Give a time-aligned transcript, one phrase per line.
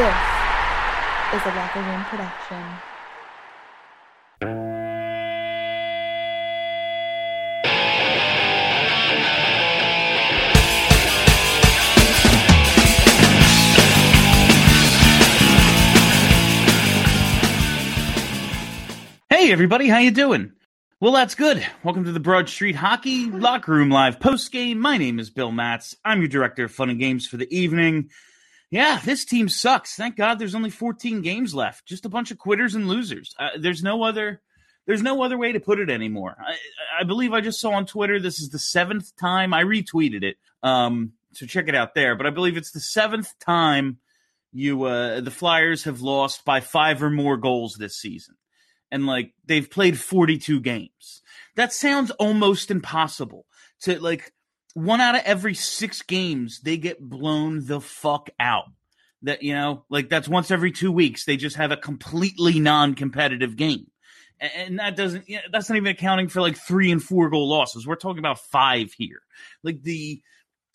[0.00, 2.56] This is a Locker Room production.
[19.28, 20.52] Hey everybody, how you doing?
[20.98, 21.66] Well, that's good.
[21.82, 24.78] Welcome to the Broad Street Hockey Locker Room Live post game.
[24.78, 25.94] My name is Bill Matz.
[26.02, 28.08] I'm your director of fun and games for the evening.
[28.70, 29.94] Yeah, this team sucks.
[29.94, 31.86] Thank God there's only 14 games left.
[31.86, 33.34] Just a bunch of quitters and losers.
[33.38, 34.40] Uh, there's no other
[34.86, 36.36] there's no other way to put it anymore.
[36.40, 40.22] I, I believe I just saw on Twitter this is the seventh time I retweeted
[40.22, 40.36] it.
[40.62, 42.16] Um, so check it out there.
[42.16, 43.98] But I believe it's the seventh time
[44.52, 48.36] you uh, the Flyers have lost by five or more goals this season
[48.90, 51.22] and like they've played 42 games.
[51.56, 53.46] That sounds almost impossible
[53.82, 54.32] to like
[54.74, 58.66] one out of every six games they get blown the fuck out.
[59.22, 63.54] That you know, like that's once every two weeks they just have a completely non-competitive
[63.54, 63.90] game,
[64.40, 67.48] and that doesn't you know, that's not even accounting for like three and four goal
[67.48, 67.86] losses.
[67.86, 69.20] We're talking about five here.
[69.62, 70.22] Like the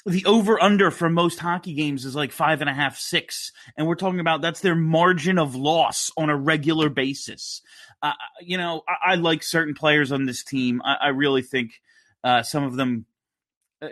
[0.06, 3.88] the over under for most hockey games is like five and a half, six, and
[3.88, 7.62] we're talking about that's their margin of loss on a regular basis.
[8.04, 10.82] Uh, you know, I, I, like certain players on this team.
[10.86, 11.82] I, I really think
[12.24, 13.15] uh, some of them uh,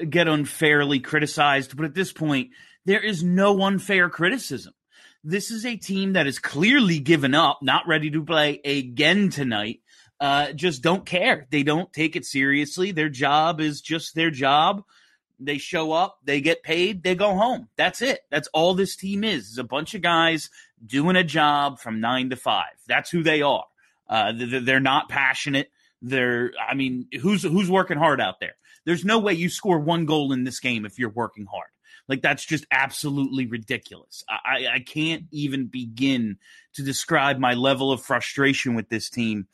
[0.09, 2.51] get unfairly criticized, but at this point,
[2.85, 4.73] there is no unfair criticism.
[5.23, 9.79] This is a team that is clearly given up, not ready to play again tonight.
[10.19, 11.47] Uh, just don't care.
[11.49, 12.91] They don't take it seriously.
[12.91, 14.83] Their job is just their job.
[15.39, 17.67] They show up, they get paid, they go home.
[17.75, 18.21] That's it.
[18.29, 19.49] That's all this team is.
[19.49, 20.49] Is a bunch of guys
[20.85, 22.73] doing a job from nine to five.
[22.87, 23.65] That's who they are.
[24.07, 25.69] Uh, they're not passionate.
[26.01, 28.55] They're, I mean, who's who's working hard out there?
[28.85, 31.69] There's no way you score one goal in this game if you're working hard.
[32.07, 34.23] Like that's just absolutely ridiculous.
[34.27, 36.37] I, I can't even begin
[36.73, 39.47] to describe my level of frustration with this team.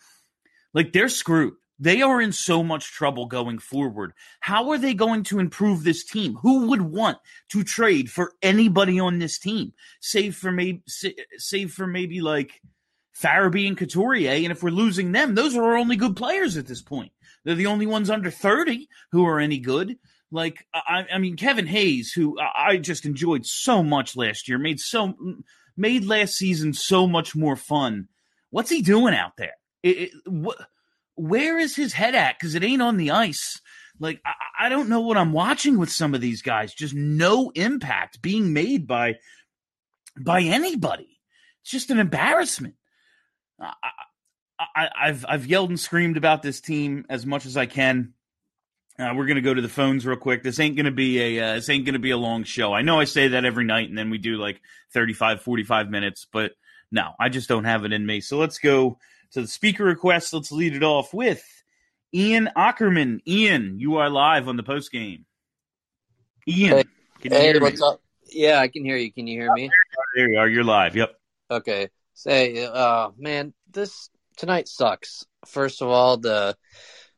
[0.73, 1.53] Like they're screwed.
[1.81, 4.13] They are in so much trouble going forward.
[4.41, 6.35] How are they going to improve this team?
[6.41, 7.19] Who would want
[7.51, 10.83] to trade for anybody on this team, save for maybe
[11.37, 12.61] save for maybe like
[13.17, 14.31] Farabee and Couturier.
[14.31, 17.11] And if we're losing them, those are our only good players at this point.
[17.49, 19.97] They're the only ones under 30 who are any good.
[20.29, 24.79] Like, I, I mean, Kevin Hayes, who I just enjoyed so much last year, made
[24.79, 25.15] so
[25.75, 28.07] made last season so much more fun.
[28.51, 29.55] What's he doing out there?
[29.81, 30.61] It, it, wh-
[31.15, 32.37] where is his head at?
[32.37, 33.59] Because it ain't on the ice.
[33.99, 36.75] Like, I, I don't know what I'm watching with some of these guys.
[36.75, 39.15] Just no impact being made by
[40.21, 41.17] by anybody.
[41.63, 42.75] It's just an embarrassment.
[43.59, 43.73] I,
[44.75, 48.13] have I've yelled and screamed about this team as much as I can.
[48.97, 50.43] Uh, we're gonna go to the phones real quick.
[50.43, 52.73] This ain't gonna be a uh, this ain't gonna be a long show.
[52.73, 54.61] I know I say that every night, and then we do like
[54.93, 56.51] 35, 45 minutes, but
[56.91, 58.19] no, I just don't have it in me.
[58.19, 58.97] So let's go
[59.31, 60.33] to the speaker request.
[60.33, 61.43] Let's lead it off with
[62.13, 63.21] Ian Ackerman.
[63.25, 65.25] Ian, you are live on the post game.
[66.47, 66.83] Ian,
[67.21, 68.01] hey, hey what's up?
[68.31, 69.11] Yeah, I can hear you.
[69.11, 69.69] Can you hear me?
[70.15, 70.47] There you are.
[70.49, 70.95] You're live.
[70.95, 71.15] Yep.
[71.51, 71.89] Okay.
[72.13, 74.09] Say, uh, man, this
[74.39, 75.25] tonight sucks.
[75.45, 76.55] First of all, the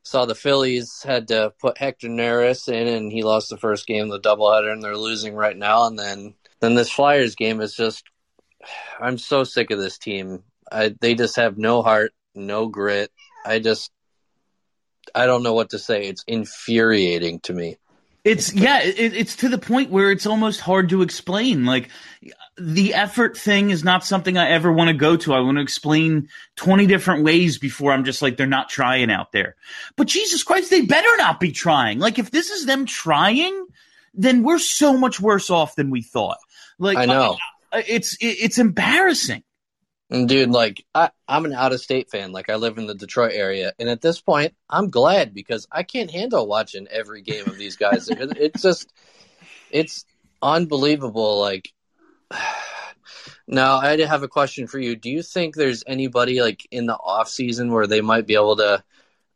[0.04, 4.12] saw the Phillies had to put Hector Neris in, and he lost the first game
[4.12, 5.86] of the doubleheader, and they're losing right now.
[5.86, 8.04] And then, then this Flyers game is just,
[9.00, 10.44] I'm so sick of this team.
[10.72, 13.12] I, they just have no heart, no grit.
[13.46, 13.92] I just,
[15.14, 16.08] I don't know what to say.
[16.08, 17.78] It's infuriating to me.
[18.24, 21.66] It's yeah, it, it's to the point where it's almost hard to explain.
[21.66, 21.90] Like
[22.64, 25.34] the effort thing is not something I ever want to go to.
[25.34, 29.32] I want to explain 20 different ways before I'm just like, they're not trying out
[29.32, 29.56] there.
[29.96, 31.98] But Jesus Christ, they better not be trying.
[31.98, 33.66] Like, if this is them trying,
[34.14, 36.38] then we're so much worse off than we thought.
[36.78, 37.38] Like, I know.
[37.74, 39.44] it's, it's embarrassing.
[40.12, 42.34] Dude, like I, I'm an out of state fan.
[42.34, 45.84] Like I live in the Detroit area, and at this point, I'm glad because I
[45.84, 48.10] can't handle watching every game of these guys.
[48.10, 48.92] it, it's just,
[49.70, 50.04] it's
[50.41, 51.40] unbelievable.
[51.40, 51.72] Like
[53.48, 54.96] now, I have a question for you.
[54.96, 58.58] Do you think there's anybody like in the off season where they might be able
[58.58, 58.84] to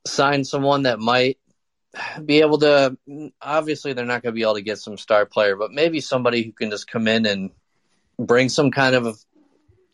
[0.05, 1.37] sign someone that might
[2.25, 2.97] be able to?
[3.41, 6.43] Obviously, they're not going to be able to get some star player, but maybe somebody
[6.43, 7.51] who can just come in and
[8.17, 9.17] bring some kind of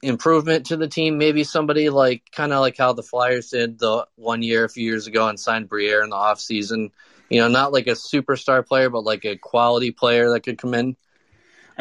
[0.02, 1.18] improvement to the team.
[1.18, 4.84] Maybe somebody like kind of like how the Flyers did the one year a few
[4.84, 6.92] years ago and signed Briere in the off season.
[7.30, 10.74] You know, not like a superstar player, but like a quality player that could come
[10.74, 10.98] in.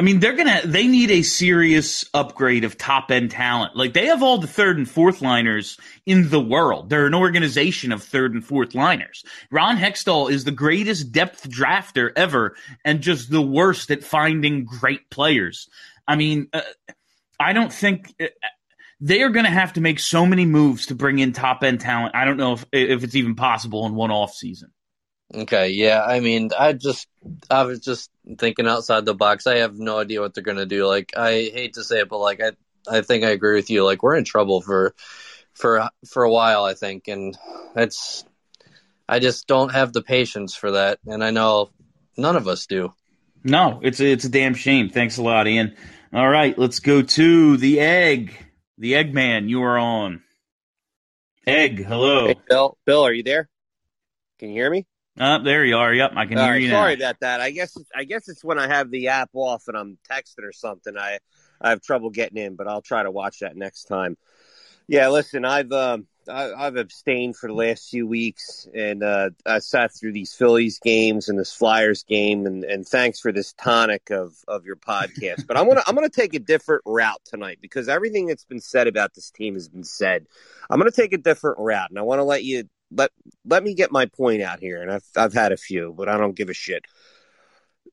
[0.00, 3.76] I mean, they're gonna they need a serious upgrade of top end talent.
[3.76, 5.76] Like they have all the third and fourth liners
[6.06, 6.88] in the world.
[6.88, 9.23] They're an organization of third and fourth liners.
[9.50, 15.11] Ron Hextall is the greatest depth drafter ever, and just the worst at finding great
[15.11, 15.69] players.
[16.08, 16.49] I mean.
[16.50, 16.62] Uh,
[17.38, 18.26] I don't think uh,
[19.00, 21.81] they are going to have to make so many moves to bring in top end
[21.81, 22.14] talent.
[22.14, 24.73] I don't know if if it's even possible in one off season.
[25.32, 26.03] Okay, yeah.
[26.03, 27.06] I mean, I just
[27.49, 29.47] I was just thinking outside the box.
[29.47, 30.87] I have no idea what they're gonna do.
[30.87, 32.53] Like, I hate to say it, but like, I
[32.91, 33.85] I think I agree with you.
[33.85, 34.94] Like, we're in trouble for
[35.53, 36.65] for for a while.
[36.65, 37.38] I think, and
[37.77, 38.25] it's
[39.09, 41.71] I just don't have the patience for that, and I know
[42.17, 42.93] none of us do.
[43.43, 44.91] No, it's a, it's a damn shame.
[44.91, 45.76] Thanks a lot, Ian.
[46.12, 48.35] All right, let's go to the egg.
[48.79, 50.23] The Eggman, you are on.
[51.47, 52.26] Egg, hello.
[52.26, 53.49] Hey, Bill, Bill, are you there?
[54.38, 54.87] Can you hear me?
[55.21, 55.93] Uh, there you are.
[55.93, 57.05] Yep, I can All hear right, you sorry now.
[57.05, 57.41] about that.
[57.43, 60.53] I guess I guess it's when I have the app off and I'm texting or
[60.53, 60.97] something.
[60.97, 61.19] I
[61.61, 64.17] I have trouble getting in, but I'll try to watch that next time.
[64.89, 69.59] Yeah, listen, I've um I, I've abstained for the last few weeks, and uh, I
[69.59, 74.11] sat through these Phillies games and this Flyers game, and, and thanks for this tonic
[74.11, 75.47] of, of your podcast.
[75.47, 78.87] But I'm gonna I'm gonna take a different route tonight because everything that's been said
[78.87, 80.27] about this team has been said.
[80.71, 83.11] I'm gonna take a different route, and I want to let you let
[83.45, 84.83] let me get my point out here.
[84.83, 86.85] And I've I've had a few, but I don't give a shit.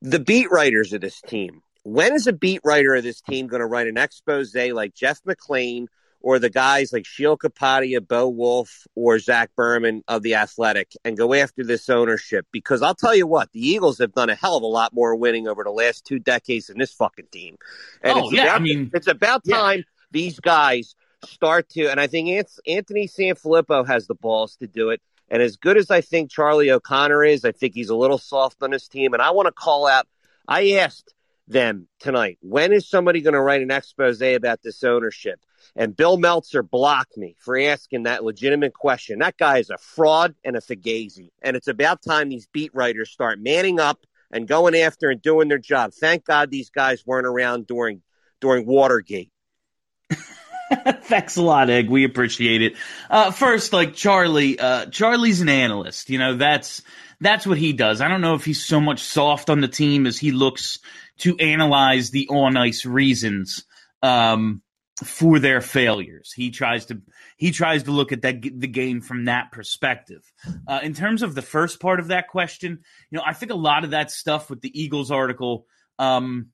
[0.00, 1.62] The beat writers of this team.
[1.84, 5.22] When is a beat writer of this team going to write an expose like Jeff
[5.24, 5.86] McLane
[6.20, 11.16] or the guys like Sheil Kapadia, Bo Wulf, or Zach Berman of the Athletic and
[11.16, 12.46] go after this ownership?
[12.52, 15.14] Because I'll tell you what, the Eagles have done a hell of a lot more
[15.14, 17.56] winning over the last two decades than this fucking team.
[18.02, 19.56] And Oh, it's yeah, about, I mean- it's about Yeah.
[19.56, 20.94] time these guys
[21.24, 25.00] start to, and I think Ant- Anthony Sanfilippo has the balls to do it.
[25.30, 28.62] And as good as I think Charlie O'Connor is, I think he's a little soft
[28.62, 29.12] on his team.
[29.12, 30.06] And I want to call out,
[30.46, 31.12] I asked
[31.46, 35.40] them tonight, when is somebody going to write an expose about this ownership?
[35.76, 39.18] And Bill Meltzer blocked me for asking that legitimate question.
[39.18, 41.30] That guy is a fraud and a fugazi.
[41.42, 45.48] And it's about time these beat writers start manning up and going after and doing
[45.48, 45.92] their job.
[45.92, 48.02] Thank God these guys weren't around during
[48.40, 49.30] during Watergate.
[51.02, 51.88] Thanks a lot, Egg.
[51.88, 52.74] We appreciate it.
[53.08, 56.10] Uh, first, like Charlie, uh, Charlie's an analyst.
[56.10, 56.82] You know, that's
[57.20, 58.00] that's what he does.
[58.00, 60.78] I don't know if he's so much soft on the team as he looks
[61.18, 63.64] to analyze the on ice reasons
[64.02, 64.62] um,
[65.04, 66.32] for their failures.
[66.32, 67.00] He tries to
[67.36, 70.22] he tries to look at that the game from that perspective.
[70.66, 72.80] Uh, in terms of the first part of that question,
[73.10, 75.66] you know, I think a lot of that stuff with the Eagles article,
[75.98, 76.48] um,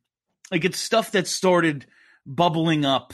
[0.53, 1.87] like it's stuff that started
[2.27, 3.13] bubbling up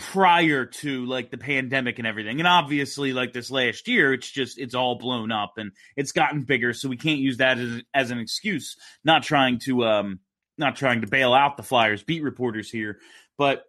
[0.00, 2.40] prior to like the pandemic and everything.
[2.40, 6.42] And obviously, like this last year, it's just it's all blown up and it's gotten
[6.42, 6.72] bigger.
[6.72, 8.76] So we can't use that as as an excuse.
[9.04, 10.20] Not trying to um
[10.58, 12.98] not trying to bail out the Flyers beat reporters here,
[13.38, 13.64] but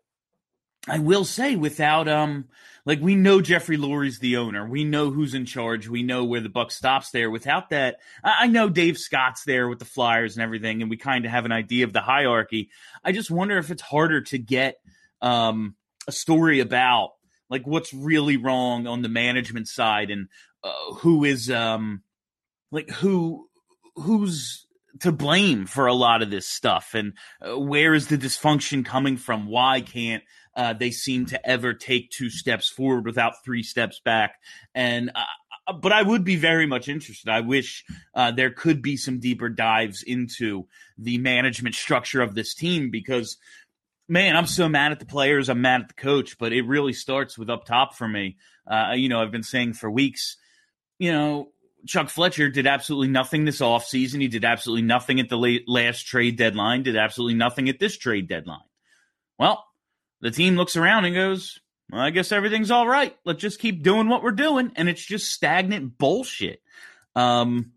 [0.88, 2.46] I will say without um
[2.86, 4.66] like we know Jeffrey Lurie's the owner.
[4.66, 5.88] We know who's in charge.
[5.88, 7.30] We know where the buck stops there.
[7.30, 10.98] Without that, I I know Dave Scott's there with the Flyers and everything, and we
[10.98, 12.70] kind of have an idea of the hierarchy.
[13.04, 14.78] I just wonder if it's harder to get
[15.22, 15.76] um
[16.08, 17.12] a story about
[17.50, 20.28] like what's really wrong on the management side and
[20.64, 22.02] uh, who is um
[22.72, 23.48] like who
[23.96, 24.66] who's
[25.00, 29.18] to blame for a lot of this stuff and uh, where is the dysfunction coming
[29.18, 30.24] from why can't
[30.56, 34.36] uh, they seem to ever take two steps forward without three steps back
[34.76, 35.24] and uh,
[35.80, 37.30] but I would be very much interested.
[37.30, 42.54] I wish uh, there could be some deeper dives into the management structure of this
[42.54, 43.38] team because
[44.12, 45.48] man, I'm so mad at the players.
[45.48, 48.36] I'm mad at the coach, but it really starts with up top for me.
[48.70, 50.36] Uh, you know, I've been saying for weeks,
[51.00, 51.52] you know,
[51.88, 54.20] Chuck Fletcher did absolutely nothing this offseason.
[54.20, 57.98] He did absolutely nothing at the late, last trade deadline, did absolutely nothing at this
[57.98, 58.60] trade deadline.
[59.40, 59.66] Well,
[60.20, 63.16] the team looks around and goes, well, I guess everything's all right.
[63.24, 64.74] Let's just keep doing what we're doing.
[64.76, 66.62] And it's just stagnant bullshit.
[67.16, 67.72] Um,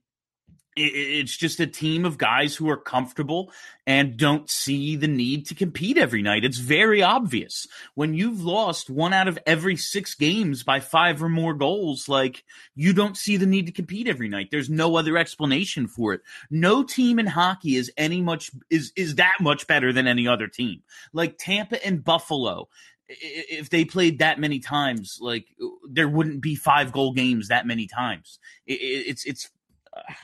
[0.76, 3.52] it's just a team of guys who are comfortable
[3.86, 6.44] and don't see the need to compete every night.
[6.44, 11.28] It's very obvious when you've lost one out of every six games by five or
[11.28, 12.08] more goals.
[12.08, 14.48] Like you don't see the need to compete every night.
[14.50, 16.22] There's no other explanation for it.
[16.50, 20.48] No team in hockey is any much is is that much better than any other
[20.48, 20.82] team.
[21.12, 22.68] Like Tampa and Buffalo.
[23.06, 25.46] If they played that many times, like
[25.88, 28.38] there wouldn't be five goal games that many times.
[28.66, 29.50] It, it, it's it's.
[29.94, 30.14] Uh,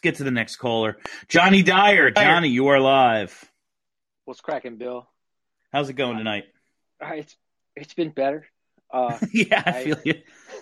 [0.00, 0.96] Let's get to the next caller.
[1.28, 2.10] Johnny Dyer.
[2.10, 3.44] Johnny, you are live.
[4.24, 5.06] What's cracking, Bill?
[5.74, 6.44] How's it going tonight?
[7.02, 7.36] All right, it's
[7.76, 8.46] it's been better.
[8.90, 10.14] Uh, yeah, I I- feel you.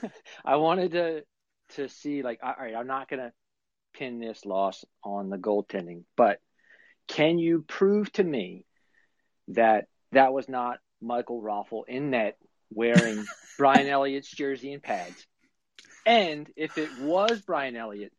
[0.45, 1.23] I wanted to
[1.77, 3.33] to see like, all right, I'm not gonna
[3.95, 6.41] pin this loss on the goaltending, but
[7.07, 8.65] can you prove to me
[9.49, 12.39] that that was not Michael Raffl in net
[12.71, 13.25] wearing
[13.57, 15.29] Brian Elliott's jersey and pads?
[16.05, 18.13] And if it was Brian Elliott,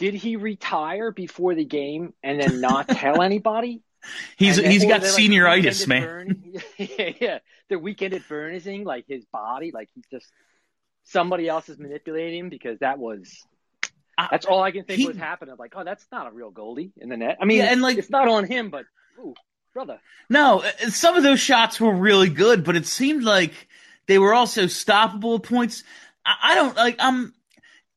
[0.00, 3.82] did he retire before the game and then not tell anybody?
[4.36, 6.02] He's then- he's got they're, like, senioritis, man.
[6.02, 6.42] burn.
[6.78, 7.38] yeah, yeah.
[7.68, 10.26] The weekended burnishing, like his body, like he's just
[11.04, 13.44] somebody else is manipulating him because that was
[14.30, 15.54] that's all I can think he- was happening.
[15.58, 17.38] Like, oh, that's not a real goalie in the net.
[17.40, 18.84] I mean, Yeah, and, like- it's not on him, but
[19.18, 19.34] ooh,
[19.74, 20.00] brother.
[20.30, 23.52] No, uh, some of those shots were really good, but it seemed like
[24.06, 25.84] they were also stoppable points.
[26.24, 26.98] I, I don't like.
[27.02, 27.34] Um,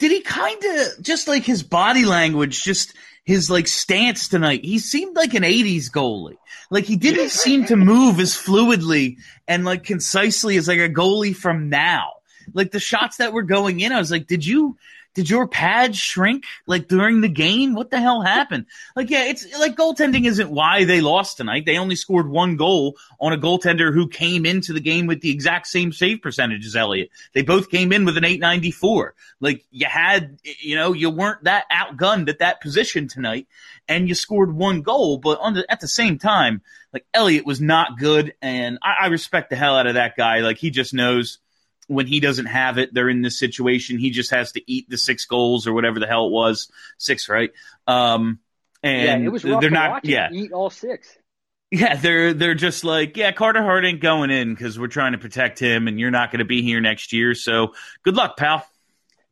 [0.03, 2.93] did he kind of just like his body language, just
[3.23, 4.65] his like stance tonight?
[4.65, 6.35] He seemed like an '80s goalie.
[6.69, 9.15] Like he didn't seem to move as fluidly
[9.47, 12.15] and like concisely as like a goalie from now.
[12.53, 14.75] Like the shots that were going in, I was like, did you?
[15.13, 17.75] Did your pad shrink like during the game?
[17.75, 18.65] What the hell happened?
[18.95, 21.65] Like, yeah, it's like goaltending isn't why they lost tonight.
[21.65, 25.29] They only scored one goal on a goaltender who came into the game with the
[25.29, 27.09] exact same save percentage as Elliott.
[27.33, 29.13] They both came in with an 894.
[29.39, 33.47] Like, you had, you know, you weren't that outgunned at that position tonight
[33.87, 37.61] and you scored one goal, but on the, at the same time, like Elliott was
[37.61, 40.39] not good and I, I respect the hell out of that guy.
[40.39, 41.37] Like, he just knows
[41.93, 43.97] when he doesn't have it, they're in this situation.
[43.97, 47.29] He just has to eat the six goals or whatever the hell it was, six,
[47.29, 47.51] right?
[47.87, 48.39] Um,
[48.81, 51.17] and yeah, it was they're not, yeah, eat all six.
[51.71, 55.17] yeah, they're they're just like, yeah, Carter Hart ain't going in because we're trying to
[55.17, 57.33] protect him, and you're not going to be here next year.
[57.35, 57.73] So
[58.03, 58.65] good luck, pal.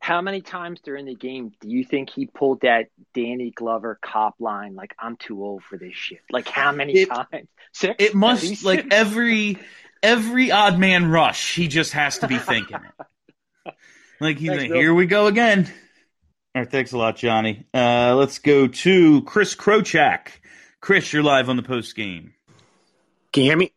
[0.00, 4.34] How many times during the game do you think he pulled that Danny Glover cop
[4.40, 4.74] line?
[4.74, 6.18] Like, I'm too old for this shit.
[6.28, 7.46] Like, how many It- times?
[7.72, 7.94] Six.
[8.00, 9.58] It must like every
[10.02, 11.54] every odd man rush.
[11.54, 13.74] He just has to be thinking it.
[14.20, 14.80] Like he's Thanks, like, Bill.
[14.80, 15.70] here we go again.
[16.54, 17.66] All right, thanks a lot, Johnny.
[17.72, 20.28] Uh, let's go to Chris Krochak.
[20.80, 22.34] Chris, you're live on the post game.
[23.32, 23.72] Can you hear me?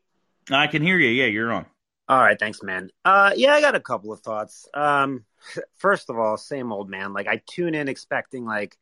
[0.52, 1.10] I can hear you.
[1.10, 1.66] Yeah, you're on.
[2.08, 2.92] All right, thanks, man.
[3.04, 4.68] Uh, yeah, I got a couple of thoughts.
[4.74, 5.24] Um,
[5.78, 7.14] first of all, same old man.
[7.14, 8.78] Like I tune in expecting like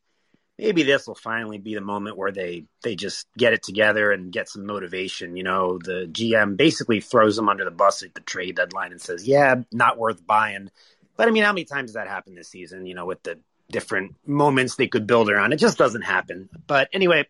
[0.58, 4.32] maybe this will finally be the moment where they they just get it together and
[4.32, 5.36] get some motivation.
[5.36, 9.02] You know, the GM basically throws them under the bus at the trade deadline and
[9.02, 10.70] says, "Yeah, not worth buying."
[11.16, 12.86] But I mean, how many times has that happened this season?
[12.86, 13.40] You know, with the
[13.72, 16.50] different moments they could build around, it just doesn't happen.
[16.68, 17.28] But anyway,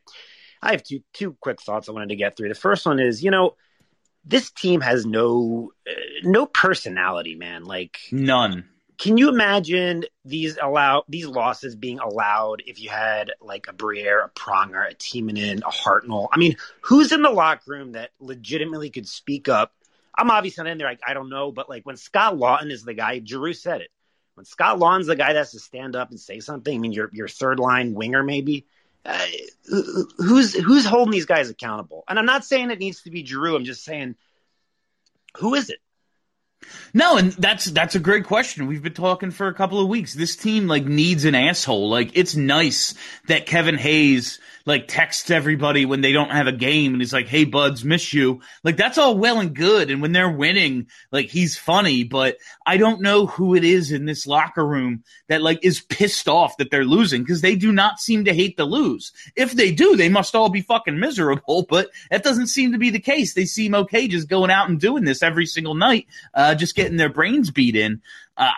[0.62, 2.50] I have two two quick thoughts I wanted to get through.
[2.50, 3.56] The first one is, you know,
[4.26, 7.64] this team has no uh, no personality, man.
[7.64, 8.66] Like None.
[8.98, 14.22] Can you imagine these allow these losses being allowed if you had like a Briere,
[14.22, 16.28] a Pronger, a Timonen, a Hartnell?
[16.32, 19.74] I mean, who's in the locker room that legitimately could speak up?
[20.16, 20.88] I'm obviously not in there.
[20.88, 23.90] Like I don't know, but like when Scott Laughton is the guy, Drew said it.
[24.36, 26.76] When Scott Laughton's the guy that has to stand up and say something.
[26.76, 28.66] I mean, your your third line winger maybe.
[29.06, 29.26] Uh,
[30.18, 32.04] who's who's holding these guys accountable?
[32.08, 33.56] And I'm not saying it needs to be Drew.
[33.56, 34.16] I'm just saying,
[35.38, 35.80] who is it?
[36.94, 38.68] No, and that's that's a great question.
[38.68, 40.14] We've been talking for a couple of weeks.
[40.14, 41.90] This team like needs an asshole.
[41.90, 42.94] Like it's nice
[43.28, 47.28] that Kevin Hayes like texts everybody when they don't have a game and he's like,
[47.28, 51.30] "Hey buds, miss you." Like that's all well and good and when they're winning, like
[51.30, 55.60] he's funny, but I don't know who it is in this locker room that like
[55.64, 59.12] is pissed off that they're losing because they do not seem to hate to lose.
[59.36, 62.90] If they do, they must all be fucking miserable, but that doesn't seem to be
[62.90, 63.34] the case.
[63.34, 66.98] They seem okay just going out and doing this every single night uh, just getting
[66.98, 68.02] their brains beat in.
[68.38, 68.52] Uh,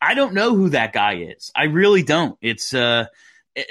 [0.00, 1.50] I don't know who that guy is.
[1.56, 2.38] I really don't.
[2.40, 3.06] It's uh,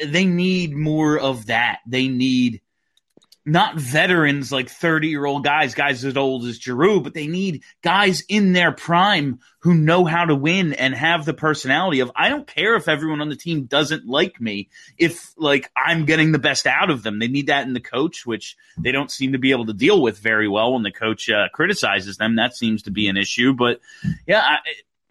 [0.05, 1.79] they need more of that.
[1.87, 2.61] They need
[3.47, 7.63] not veterans like 30 year old guys, guys as old as Giroux, but they need
[7.81, 12.27] guys in their prime who know how to win and have the personality of, I
[12.27, 14.67] don't care if everyone on the team doesn't like me,
[14.97, 17.19] if like I'm getting the best out of them.
[17.19, 20.01] They need that in the coach, which they don't seem to be able to deal
[20.01, 22.35] with very well when the coach uh, criticizes them.
[22.35, 23.53] That seems to be an issue.
[23.53, 23.79] But
[24.27, 24.57] yeah, I,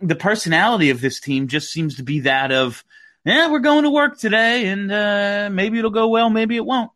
[0.01, 2.85] the personality of this team just seems to be that of,
[3.27, 6.91] yeah, we're going to work today and uh, maybe it'll go well, maybe it won't.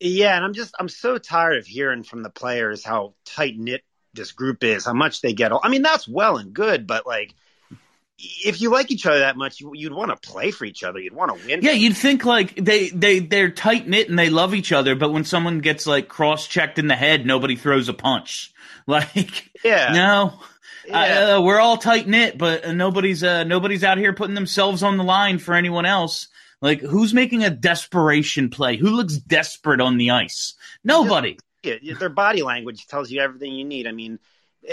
[0.00, 3.82] Yeah, and I'm just I'm so tired of hearing from the players how tight knit
[4.14, 5.52] this group is, how much they get.
[5.52, 7.34] I mean, that's well and good, but like,
[8.18, 10.98] if you like each other that much, you, you'd want to play for each other.
[10.98, 11.62] You'd want to win.
[11.62, 15.12] Yeah, you'd think like they they they're tight knit and they love each other, but
[15.12, 18.52] when someone gets like cross checked in the head, nobody throws a punch.
[18.88, 20.40] Like, yeah, no,
[20.88, 21.36] yeah.
[21.36, 24.96] uh, we're all tight knit, but uh, nobody's uh, nobody's out here putting themselves on
[24.96, 26.28] the line for anyone else.
[26.60, 28.76] Like, who's making a desperation play?
[28.76, 30.54] Who looks desperate on the ice?
[30.82, 31.38] Nobody.
[31.62, 33.86] Yeah, their body language tells you everything you need.
[33.86, 34.18] I mean,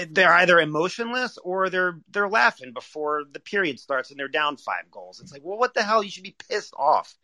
[0.09, 4.89] they're either emotionless or they're they're laughing before the period starts and they're down five
[4.91, 5.19] goals.
[5.19, 6.03] It's like, well, what the hell?
[6.03, 7.15] You should be pissed off.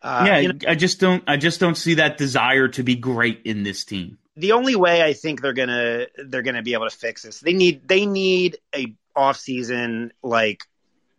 [0.00, 1.24] Uh, yeah, you know, I just don't.
[1.26, 4.18] I just don't see that desire to be great in this team.
[4.36, 7.52] the only way I think they're gonna they're gonna be able to fix this, they
[7.52, 10.62] need they need a off season like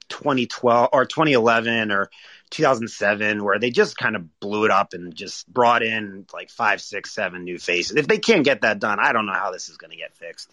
[0.10, 2.10] 2012 or 2011 or
[2.52, 6.82] 2007, where they just kind of blew it up and just brought in like five,
[6.82, 7.96] six, seven new faces.
[7.96, 10.16] If they can't get that done, I don't know how this is going to get
[10.16, 10.50] fixed.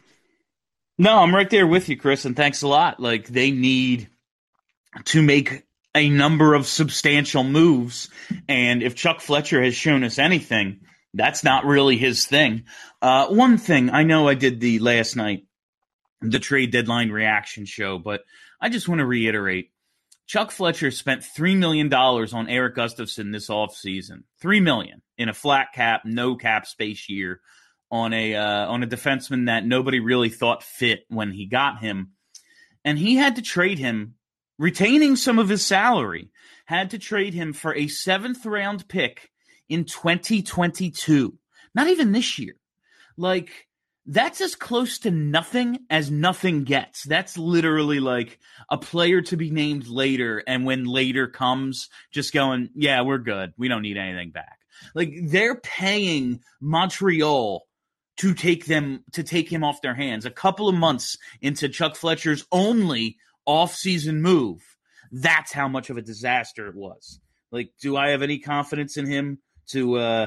[0.98, 3.00] No, I'm right there with you, Chris, and thanks a lot.
[3.00, 4.08] Like they need
[5.06, 5.62] to make
[5.96, 8.10] a number of substantial moves,
[8.48, 10.80] and if Chuck Fletcher has shown us anything,
[11.14, 12.64] that's not really his thing.
[13.00, 15.46] Uh, one thing I know I did the last night,
[16.20, 18.22] the trade deadline reaction show, but
[18.60, 19.70] I just want to reiterate
[20.26, 24.24] Chuck Fletcher spent $3 million on Erik Gustafsson this offseason.
[24.40, 27.40] 3 million in a flat cap, no cap space year
[27.90, 32.12] on a uh, on a defenseman that nobody really thought fit when he got him.
[32.84, 34.15] And he had to trade him,
[34.58, 36.30] retaining some of his salary,
[36.66, 39.30] had to trade him for a seventh round pick
[39.68, 41.38] in 2022.
[41.74, 42.54] Not even this year.
[43.16, 43.66] Like,
[44.06, 47.02] that's as close to nothing as nothing gets.
[47.04, 48.38] That's literally like
[48.70, 53.52] a player to be named later, and when later comes, just going, yeah, we're good.
[53.58, 54.60] We don't need anything back.
[54.94, 57.66] Like they're paying Montreal
[58.18, 60.24] to take them to take him off their hands.
[60.24, 64.60] A couple of months into Chuck Fletcher's only off-season move.
[65.12, 67.20] That's how much of a disaster it was.
[67.52, 69.38] Like, do I have any confidence in him
[69.68, 70.26] to uh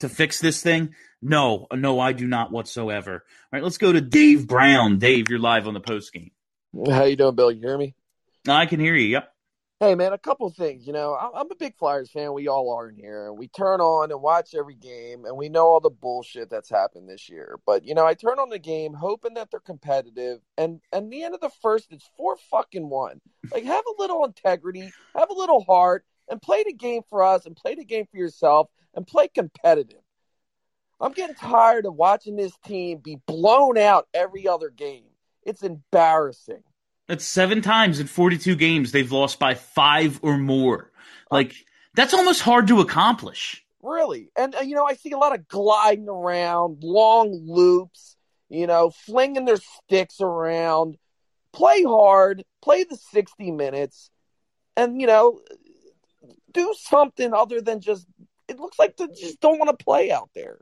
[0.00, 0.94] to fix this thing?
[1.22, 3.12] No, no, I do not whatsoever.
[3.12, 3.20] All
[3.52, 4.98] right, let's go to Dave Brown.
[4.98, 6.32] Dave, you're live on the post game.
[6.88, 7.52] How you doing, Bill?
[7.52, 7.94] You hear me?
[8.48, 9.08] I can hear you.
[9.08, 9.31] Yep.
[9.82, 10.86] Hey, man, a couple things.
[10.86, 12.32] You know, I'm a big Flyers fan.
[12.34, 13.32] We all are in here.
[13.32, 17.08] We turn on and watch every game, and we know all the bullshit that's happened
[17.08, 17.58] this year.
[17.66, 21.24] But you know, I turn on the game hoping that they're competitive, and and the
[21.24, 23.20] end of the first, it's four fucking one.
[23.52, 27.44] Like, have a little integrity, have a little heart, and play the game for us,
[27.44, 29.98] and play the game for yourself, and play competitive.
[31.00, 35.10] I'm getting tired of watching this team be blown out every other game.
[35.42, 36.62] It's embarrassing.
[37.08, 40.90] That's seven times in 42 games they've lost by five or more.
[41.30, 41.54] Like,
[41.94, 43.64] that's almost hard to accomplish.
[43.82, 44.30] Really.
[44.36, 48.16] And, uh, you know, I see a lot of gliding around, long loops,
[48.48, 50.96] you know, flinging their sticks around.
[51.52, 54.10] Play hard, play the 60 minutes,
[54.74, 55.40] and, you know,
[56.52, 58.06] do something other than just,
[58.48, 60.58] it looks like they just don't want to play out there.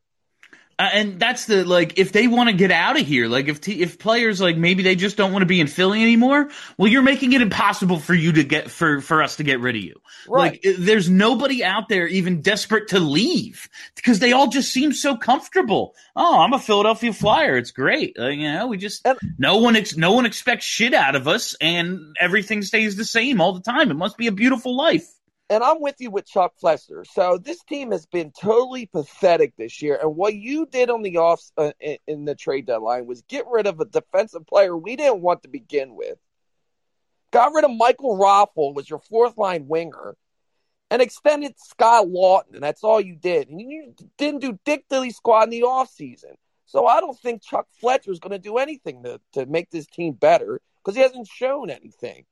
[0.81, 3.61] Uh, and that's the like if they want to get out of here, like if
[3.61, 6.91] t- if players like maybe they just don't want to be in Philly anymore, well,
[6.91, 9.83] you're making it impossible for you to get for for us to get rid of
[9.83, 10.01] you.
[10.27, 10.53] Right.
[10.65, 15.19] Like there's nobody out there even desperate to leave because they all just seem so
[15.19, 15.95] comfortable.
[16.17, 17.59] Oh, I'm a Philadelphia Flyer.
[17.59, 18.17] It's great.
[18.19, 21.29] Uh, you know, we just And- no one ex- no one expects shit out of
[21.29, 23.91] us, and everything stays the same all the time.
[23.91, 25.07] It must be a beautiful life.
[25.51, 27.05] And I'm with you with Chuck Fletcher.
[27.05, 29.99] So this team has been totally pathetic this year.
[30.01, 33.47] And what you did on the off uh, in, in the trade deadline was get
[33.51, 36.19] rid of a defensive player we didn't want to begin with.
[37.33, 40.17] Got rid of Michael Raffl, was your fourth line winger,
[40.89, 42.55] and extended Scott Laughton.
[42.55, 43.49] And that's all you did.
[43.49, 46.35] And you didn't do Dick Dilly squad in the offseason.
[46.67, 49.89] So I don't think Chuck Fletcher is going to do anything to, to make this
[49.89, 52.25] team better because he hasn't shown anything.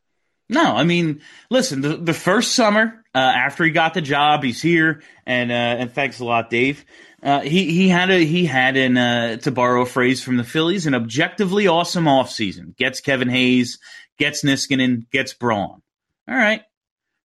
[0.49, 4.63] No, I mean, listen, the, the first summer uh, after he got the job, he's
[4.63, 6.85] here, and uh, and thanks a lot, Dave.
[7.23, 10.45] Uh, he he had a he had an uh, to borrow a phrase from the
[10.45, 12.77] Phillies, an objectively awesome offseason.
[12.77, 13.79] Gets Kevin Hayes,
[14.19, 15.83] gets Niskanen, gets Braun.
[16.29, 16.63] All right.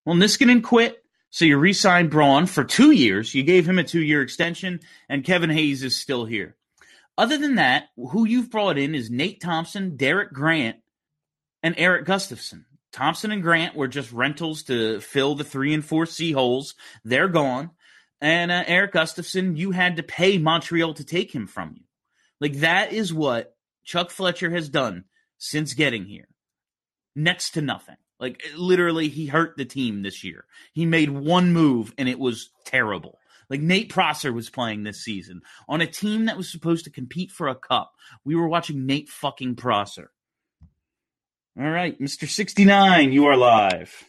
[0.04, 3.34] Well, Niskanen quit, so you re-signed Braun for two years.
[3.34, 6.56] You gave him a two-year extension, and Kevin Hayes is still here.
[7.16, 10.76] Other than that, who you've brought in is Nate Thompson, Derek Grant,
[11.62, 12.64] and Erik Gustafsson.
[12.94, 16.76] Thompson and Grant were just rentals to fill the three and four C holes.
[17.04, 17.70] They're gone.
[18.20, 21.82] And uh, Erik Gustafsson, you had to pay Montreal to take him from you.
[22.40, 25.06] Like that is what Chuck Fletcher has done
[25.38, 26.28] since getting here.
[27.16, 27.96] Next to nothing.
[28.20, 30.44] Like literally, he hurt the team this year.
[30.72, 33.18] He made one move and it was terrible.
[33.50, 37.32] Like Nate Prosser was playing this season on a team that was supposed to compete
[37.32, 37.92] for a cup.
[38.24, 40.12] We were watching Nate fucking Prosser.
[41.56, 42.28] All right, Mr.
[42.28, 44.02] 69, you are live.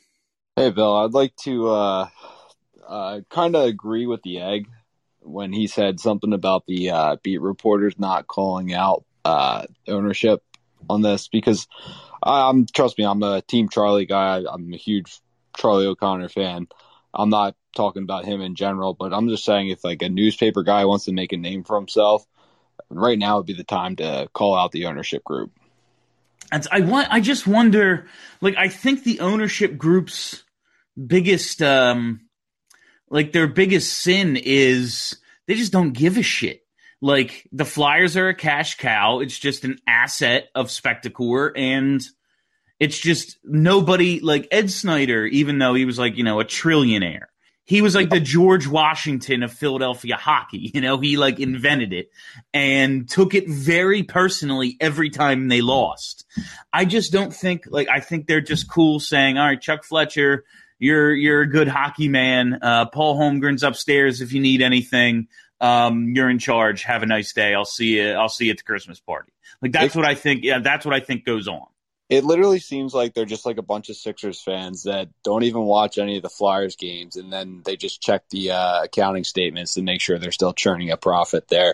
[0.56, 2.10] Hey, Bill, I'd like to uh,
[2.88, 4.68] uh, kind of agree with the egg
[5.20, 10.42] when he said something about the uh, beat reporters not calling out uh, ownership
[10.90, 11.68] on this because
[12.24, 14.44] I'm trust me, I'm a Team Charlie guy.
[14.52, 15.20] I'm a huge
[15.56, 16.68] Charlie O'Connor fan.
[17.14, 20.64] I'm not talking about him in general, but I'm just saying if like a newspaper
[20.64, 22.26] guy wants to make a name for himself,
[22.90, 25.52] right now would be the time to call out the ownership group.
[26.52, 28.08] I want I just wonder
[28.42, 30.44] like I think the ownership group's
[31.08, 32.22] biggest um
[33.10, 36.62] like their biggest sin is they just don't give a shit.
[37.02, 39.20] Like the Flyers are a cash cow.
[39.20, 42.02] It's just an asset of Spectacor and
[42.80, 47.28] It's just nobody like Ed Snider, even though he was like, you know, a trillionaire.
[47.68, 50.72] He was like the George Washington of Philadelphia hockey.
[50.76, 52.10] You know, he like invented it
[52.54, 56.26] and took it very personally every time they lost.
[56.72, 60.44] I just don't think like I think they're just cool saying, "All right, Chuck Fletcher,
[60.78, 62.60] you're you're a good hockey man.
[62.62, 65.28] Uh, Paul Holmgren's upstairs if you need anything.
[65.60, 66.84] Um, you're in charge.
[66.84, 67.56] Have a nice day.
[67.56, 68.12] I'll see you.
[68.12, 70.44] I'll see you at the Christmas party." Like that's what I think.
[70.44, 71.66] Yeah, that's what I think goes on.
[72.08, 75.64] It literally seems like they're just like a bunch of Sixers fans that don't even
[75.64, 79.74] watch any of the Flyers games, and then they just check the uh, accounting statements
[79.74, 81.74] to make sure they're still churning a profit there.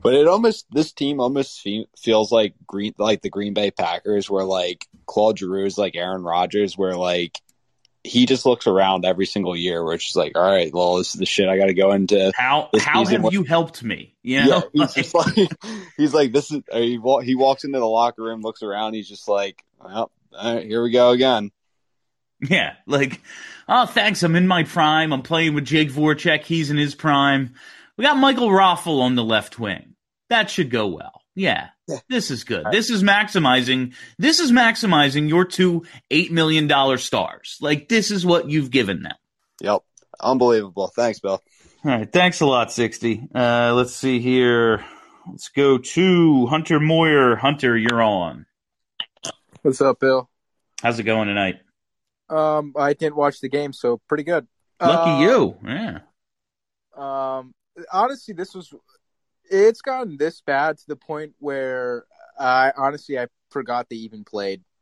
[0.00, 4.30] But it almost this team almost fe- feels like green like the Green Bay Packers,
[4.30, 7.40] where like Claude Giroux is like Aaron Rodgers, where like
[8.04, 11.14] he just looks around every single year, where it's just like, all right, well, this
[11.14, 12.32] is the shit I got to go into.
[12.36, 14.14] How how have with- you helped me?
[14.22, 15.50] You know, Yeah, he's like
[15.96, 16.62] he's like this is.
[16.72, 20.66] He, he walks into the locker room, looks around, he's just like, well, all right,
[20.66, 21.50] here we go again.
[22.40, 23.20] Yeah, like,
[23.68, 24.22] oh, thanks.
[24.22, 25.12] I'm in my prime.
[25.12, 26.42] I'm playing with Jake Voracek.
[26.42, 27.54] He's in his prime.
[27.96, 29.94] We got Michael Raffl on the left wing.
[30.28, 31.22] That should go well.
[31.34, 31.68] Yeah,
[32.08, 32.66] this is good.
[32.70, 33.94] This is maximizing.
[34.18, 37.58] This is maximizing your two eight million dollar stars.
[37.60, 39.16] Like this is what you've given them.
[39.60, 39.82] Yep,
[40.20, 40.88] unbelievable.
[40.88, 41.42] Thanks, Bill.
[41.84, 43.26] All right, thanks a lot, sixty.
[43.34, 44.84] Uh, let's see here.
[45.30, 47.36] Let's go to Hunter Moyer.
[47.36, 48.46] Hunter, you're on.
[49.62, 50.28] What's up, Bill?
[50.82, 51.60] How's it going tonight?
[52.28, 54.46] Um, I didn't watch the game, so pretty good.
[54.80, 55.56] Lucky Uh, you.
[55.64, 55.98] Yeah.
[56.96, 57.54] Um,
[57.92, 58.72] honestly, this was.
[59.50, 62.04] It's gotten this bad to the point where
[62.38, 64.62] I honestly I forgot they even played.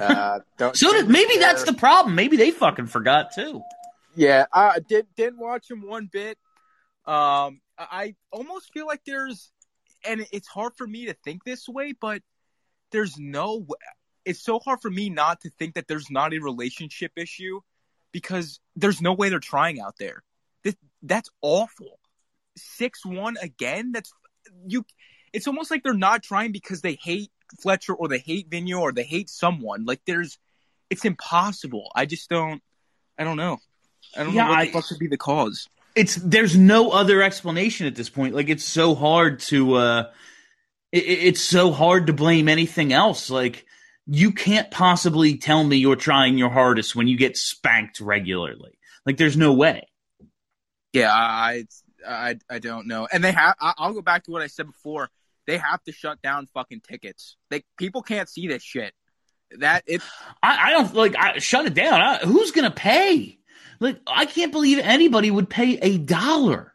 [0.00, 1.40] Uh, don't, So did, maybe care.
[1.40, 2.14] that's the problem.
[2.14, 3.62] Maybe they fucking forgot too.
[4.14, 6.38] Yeah, I did didn't watch them one bit.
[7.04, 9.50] Um, I almost feel like there's,
[10.06, 12.22] and it's hard for me to think this way, but
[12.92, 13.66] there's no.
[14.28, 17.60] It's so hard for me not to think that there's not a relationship issue
[18.12, 20.22] because there's no way they're trying out there.
[20.64, 21.98] This, that's awful.
[22.56, 23.92] Six one again.
[23.92, 24.12] That's
[24.66, 24.84] you.
[25.32, 28.92] It's almost like they're not trying because they hate Fletcher or they hate Vigneault or
[28.92, 29.84] they hate someone.
[29.84, 30.38] Like there's,
[30.90, 31.90] it's impossible.
[31.94, 32.62] I just don't.
[33.18, 33.58] I don't know.
[34.16, 35.68] I don't Yeah, know what I- the fuck could be the cause.
[35.94, 38.34] it's there's no other explanation at this point.
[38.34, 40.10] Like it's so hard to uh
[40.92, 43.28] it, it- it's so hard to blame anything else.
[43.30, 43.66] Like
[44.08, 48.78] you can't possibly tell me you're trying your hardest when you get spanked regularly.
[49.04, 49.86] Like there's no way.
[50.94, 51.66] Yeah, I,
[52.06, 53.06] I, I don't know.
[53.12, 53.54] And they have.
[53.60, 55.10] I'll go back to what I said before.
[55.46, 57.36] They have to shut down fucking tickets.
[57.50, 58.94] They people can't see this shit.
[59.58, 60.02] That it.
[60.42, 62.00] I, I don't like I, shut it down.
[62.00, 63.38] I, who's gonna pay?
[63.78, 66.72] Like I can't believe anybody would pay a dollar.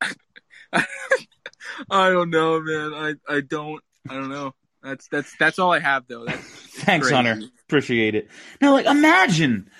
[0.72, 2.92] I don't know, man.
[2.94, 3.82] I, I don't.
[4.08, 4.54] I don't know.
[4.82, 6.24] That's that's that's all I have though.
[6.24, 6.38] That's
[6.82, 7.16] Thanks, crazy.
[7.16, 7.46] Hunter.
[7.66, 8.28] Appreciate it.
[8.60, 9.70] Now, like, imagine,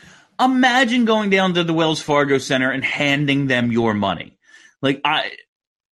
[0.40, 4.38] imagine going down to the Wells Fargo Center and handing them your money.
[4.82, 5.32] Like, I,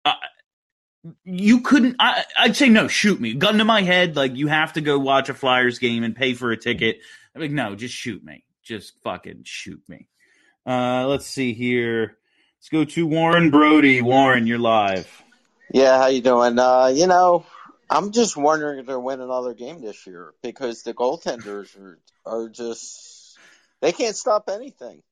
[0.05, 0.15] I
[1.25, 1.97] you couldn't.
[1.99, 2.89] I, I'd say no.
[2.89, 4.17] Shoot me, gun to my head.
[4.17, 6.99] Like, you have to go watch a Flyers game and pay for a ticket.
[7.35, 8.45] I'm like, no, just shoot me.
[8.63, 10.09] Just fucking shoot me.
[10.67, 12.19] Uh, let's see here.
[12.59, 14.03] Let's go to Warren Brody.
[14.03, 15.23] Warren, you're live.
[15.73, 16.59] Yeah, how you doing?
[16.59, 17.47] Uh, you know,
[17.91, 22.49] I'm just wondering if they'll win another game this year because the goaltenders are are
[22.49, 23.39] just
[23.81, 25.03] they can't stop anything.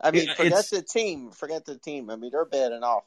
[0.00, 2.10] I mean, Yeah, forget the team, forget the team.
[2.10, 3.04] I mean, they're bad enough,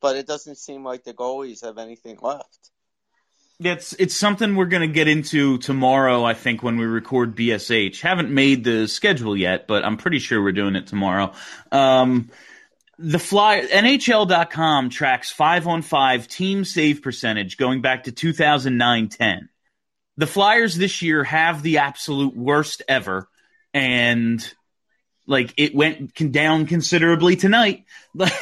[0.00, 2.70] but it doesn't seem like the goalies have anything left.
[3.62, 6.24] It's it's something we're going to get into tomorrow.
[6.24, 8.00] I think when we record BSH.
[8.00, 11.34] Haven't made the schedule yet, but I'm pretty sure we're doing it tomorrow.
[11.70, 12.30] Um,
[13.02, 19.48] the fly NHL.com tracks five on five team save percentage going back to 2009-10.
[20.18, 23.26] The Flyers this year have the absolute worst ever,
[23.72, 24.46] and
[25.26, 27.86] like it went down considerably tonight.
[28.14, 28.34] like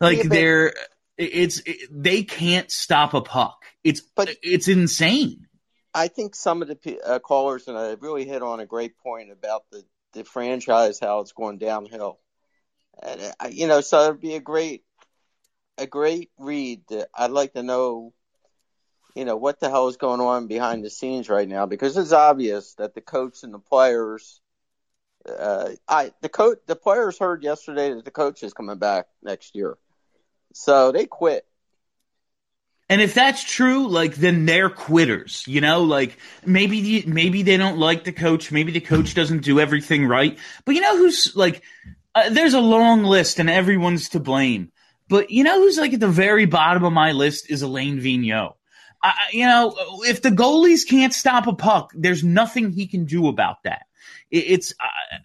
[0.00, 0.74] Yeah, they're
[1.16, 3.62] it's it, they can't stop a puck.
[3.84, 5.46] It's But- it's insane.
[5.94, 9.30] I think some of the uh, callers and I really hit on a great point
[9.30, 12.18] about the the franchise how it's going downhill,
[13.50, 14.82] you know, so it'd be a great
[15.76, 16.82] a great read.
[17.14, 18.12] I'd like to know,
[19.14, 22.12] you know, what the hell is going on behind the scenes right now because it's
[22.12, 24.40] obvious that the coach and the players.
[25.28, 29.54] Uh, I the coach the players heard yesterday that the coach is coming back next
[29.54, 29.76] year,
[30.54, 31.44] so they quit.
[32.88, 35.44] And if that's true, like then they're quitters.
[35.46, 38.50] You know, like maybe the, maybe they don't like the coach.
[38.50, 40.38] Maybe the coach doesn't do everything right.
[40.64, 41.62] But you know who's like?
[42.18, 44.72] Uh, there's a long list, and everyone's to blame.
[45.08, 48.54] But you know who's like at the very bottom of my list is Alain Vigneault.
[49.02, 53.28] I, you know, if the goalies can't stop a puck, there's nothing he can do
[53.28, 53.86] about that.
[54.30, 55.18] It, it's uh,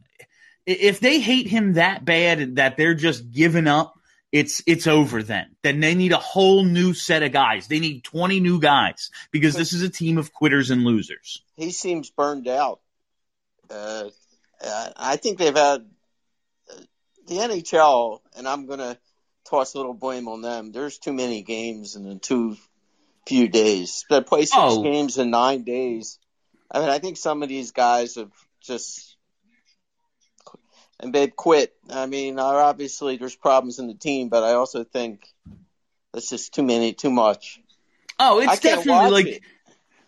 [0.65, 3.95] if they hate him that bad that they're just giving up,
[4.31, 5.23] it's it's over.
[5.23, 7.67] Then then they need a whole new set of guys.
[7.67, 11.41] They need 20 new guys because this is a team of quitters and losers.
[11.55, 12.81] He seems burned out.
[13.69, 14.09] Uh,
[14.95, 15.85] I think they've had
[17.27, 18.97] the NHL, and I'm going to
[19.49, 20.71] toss a little blame on them.
[20.71, 22.57] There's too many games in two
[23.27, 24.05] few days.
[24.09, 24.83] They play six Oh.
[24.83, 26.19] games in nine days.
[26.69, 28.31] I mean, I think some of these guys have
[28.61, 29.15] just
[30.99, 31.73] and they've quit.
[31.89, 35.27] I mean, obviously there's problems in the team, but I also think
[36.13, 37.59] that's just too many, too much.
[38.19, 39.41] Oh, it's definitely like it.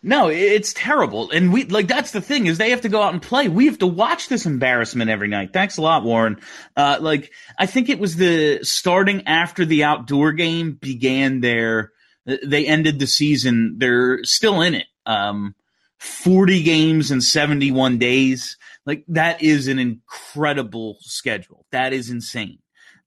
[0.02, 1.30] No, it's terrible.
[1.30, 3.48] And we like that's the thing is they have to go out and play.
[3.48, 5.52] We have to watch this embarrassment every night.
[5.52, 6.38] Thanks a lot, Warren.
[6.76, 11.92] Uh, like I think it was the starting after the outdoor game began their
[12.24, 13.76] they ended the season.
[13.78, 14.86] They're still in it.
[15.06, 15.54] Um,
[15.98, 18.56] 40 games in 71 days.
[18.84, 21.66] Like that is an incredible schedule.
[21.72, 22.58] That is insane.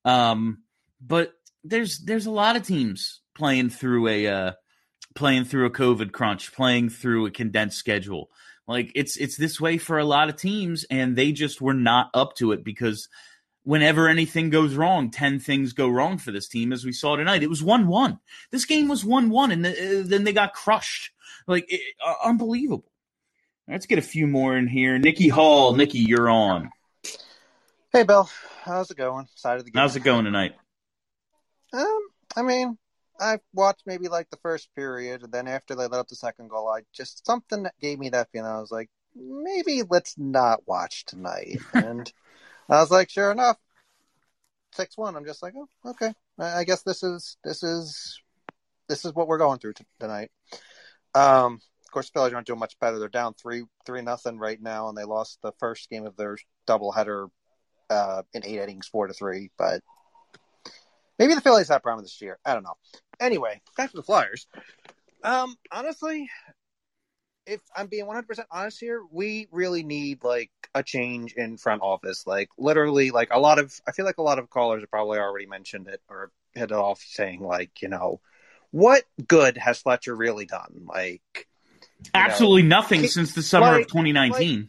[0.06, 0.64] Um,
[1.02, 4.52] but there's there's a lot of teams playing through a uh,
[5.16, 8.30] playing through a COVID crunch, playing through a condensed schedule.
[8.68, 12.10] Like it's it's this way for a lot of teams, and they just were not
[12.14, 13.10] up to it because
[13.64, 17.44] whenever anything goes wrong, ten things go wrong for this team, as we saw tonight.
[17.44, 18.20] It was one one.
[18.52, 21.12] This game was one one, and th- then they got crushed.
[21.48, 22.92] Like it, uh, unbelievable.
[23.68, 24.98] Let's get a few more in here.
[24.98, 26.72] Nikki Hall, Nikki, you're on.
[27.92, 28.30] Hey, Bill.
[28.64, 29.28] How's it going?
[29.36, 29.80] Side of the game.
[29.80, 30.54] How's it going tonight?
[31.74, 32.00] Um,
[32.36, 32.78] I mean,
[33.20, 36.50] I watched maybe like the first period, and then after they let up the second
[36.50, 38.50] goal, I just something gave me that feeling.
[38.50, 41.58] I was like, maybe let's not watch tonight.
[41.74, 42.12] and
[42.70, 43.58] I was like, sure enough,
[44.74, 45.16] six one.
[45.16, 46.14] I'm just like, oh, okay.
[46.40, 48.20] I I guess this is this is
[48.88, 50.32] this is what we're going through t- tonight.
[51.14, 53.00] Um, of course, the Phillies aren't doing much better.
[53.00, 56.38] They're down three three nothing right now, and they lost the first game of their
[56.68, 57.30] doubleheader
[57.90, 59.50] uh, in eight innings, four to three.
[59.58, 59.82] But
[61.18, 62.38] maybe the Phillies have a problem this year.
[62.46, 62.78] I don't know.
[63.20, 64.48] Anyway, back to the Flyers.
[65.24, 66.30] Um, honestly,
[67.46, 72.26] if I'm being 100% honest here, we really need like a change in front office.
[72.28, 75.20] Like literally, like a lot of, I feel like a lot of callers have probably
[75.20, 78.22] already mentioned it or hit it off saying like, you know,
[78.72, 80.86] what good has Fletcher really done?
[80.86, 84.60] Like, you know, Absolutely nothing he- since the summer like- of 2019.
[84.60, 84.68] like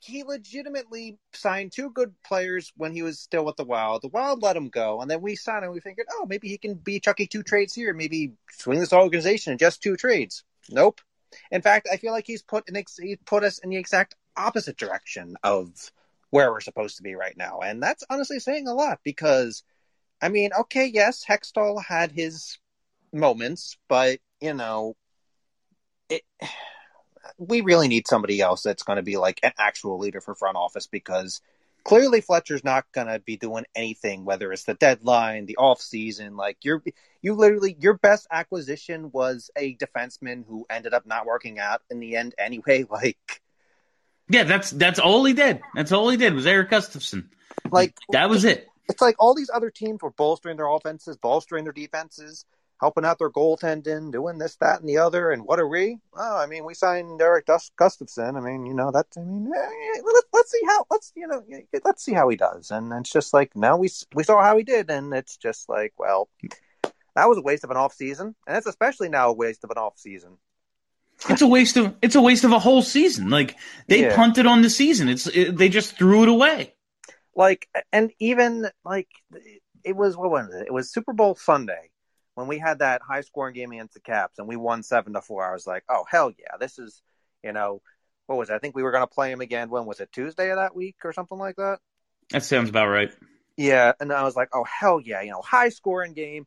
[0.00, 4.02] he legitimately signed two good players when he was still with the Wild.
[4.02, 5.72] The Wild let him go, and then we signed him.
[5.72, 9.52] We figured, oh, maybe he can be Chucky two trades here, maybe swing this organization
[9.52, 10.44] in just two trades.
[10.70, 11.00] Nope.
[11.50, 14.14] In fact, I feel like he's put an ex- he put us in the exact
[14.36, 15.70] opposite direction of
[16.30, 19.62] where we're supposed to be right now, and that's honestly saying a lot because,
[20.20, 22.58] I mean, okay, yes, Hextall had his
[23.12, 24.96] moments, but you know,
[26.08, 26.22] it
[27.38, 30.56] we really need somebody else that's going to be like an actual leader for front
[30.56, 31.40] office because
[31.84, 36.36] clearly Fletcher's not going to be doing anything whether it's the deadline, the off season,
[36.36, 36.82] like you're
[37.22, 42.00] you literally your best acquisition was a defenseman who ended up not working out in
[42.00, 43.42] the end anyway like
[44.28, 45.60] Yeah, that's that's all he did.
[45.74, 47.28] That's all he did was Erik Gustafsson.
[47.70, 48.66] like That was it.
[48.88, 52.44] it's like all these other teams were bolstering their offenses, bolstering their defenses,
[52.80, 55.30] helping out their goaltending, doing this, that, and the other.
[55.30, 55.98] And what are we?
[56.14, 58.36] Oh, I mean, we signed Erik Gustafsson.
[58.36, 59.06] I mean, you know, that.
[59.16, 61.42] I mean, eh, let's, let's see how let's you know
[61.84, 62.70] let's see how he does.
[62.70, 65.92] And it's just like now we we saw how he did, and it's just like,
[65.98, 66.28] well,
[67.14, 69.70] that was a waste of an off season, and it's especially now a waste of
[69.70, 70.36] an off season.
[71.30, 73.30] It's a waste of it's a waste of a whole season.
[73.30, 73.56] Like
[73.88, 74.16] they Yeah.
[74.16, 75.08] punted on the season.
[75.08, 76.74] It's it, they just threw it away.
[77.36, 79.08] like and even like
[79.84, 80.66] it was what was it?
[80.66, 81.90] It was Super Bowl Sunday
[82.34, 85.20] when we had that high scoring game against the Caps and we won seven to
[85.20, 85.48] four.
[85.48, 87.02] I was like, oh hell yeah, this is
[87.42, 87.80] you know
[88.26, 88.54] what was it?
[88.54, 89.68] I think we were going to play him again.
[89.68, 90.10] When was it?
[90.12, 91.78] Tuesday of that week or something like that.
[92.30, 93.12] That sounds about right.
[93.56, 96.46] Yeah, and I was like, oh hell yeah, you know, high scoring game.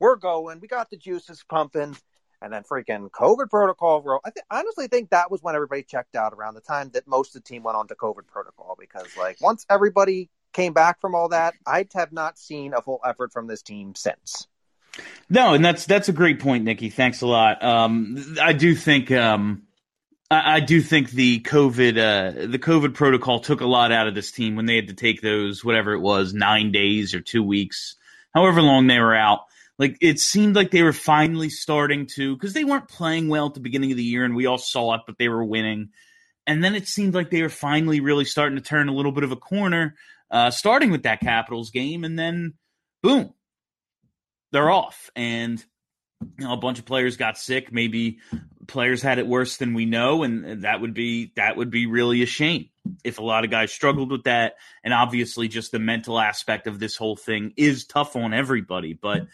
[0.00, 0.60] We're going.
[0.60, 1.96] We got the juices pumping.
[2.40, 4.00] And then freaking COVID protocol.
[4.00, 7.08] Bro, I th- honestly think that was when everybody checked out around the time that
[7.08, 11.00] most of the team went on to COVID protocol because, like, once everybody came back
[11.00, 14.46] from all that, I have not seen a full effort from this team since.
[15.30, 16.88] No, and that's that's a great point, Nikki.
[16.88, 17.62] Thanks a lot.
[17.62, 19.64] Um, I do think um,
[20.30, 24.14] I, I do think the COVID uh, the COVID protocol took a lot out of
[24.14, 27.42] this team when they had to take those whatever it was nine days or two
[27.42, 27.96] weeks,
[28.34, 29.40] however long they were out.
[29.78, 33.54] Like it seemed like they were finally starting to because they weren't playing well at
[33.54, 35.90] the beginning of the year, and we all saw it, but they were winning.
[36.46, 39.22] And then it seemed like they were finally really starting to turn a little bit
[39.22, 39.94] of a corner,
[40.30, 42.54] uh, starting with that Capitals game, and then
[43.02, 43.34] boom,
[44.52, 45.10] they're off.
[45.16, 45.64] And
[46.20, 47.72] you know, a bunch of players got sick.
[47.72, 48.18] Maybe
[48.66, 52.22] players had it worse than we know, and that would be that would be really
[52.22, 52.68] a shame
[53.04, 54.54] if a lot of guys struggled with that.
[54.84, 58.94] And obviously, just the mental aspect of this whole thing is tough on everybody.
[58.94, 59.26] But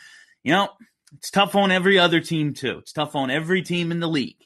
[0.42, 0.68] you know,
[1.14, 2.78] it's tough on every other team too.
[2.78, 4.42] It's tough on every team in the league,